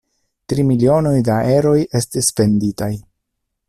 Tri 0.53 0.63
milionoj 0.69 1.13
da 1.29 1.37
eroj 1.59 1.77
estis 2.03 2.35
venditaj. 2.43 2.93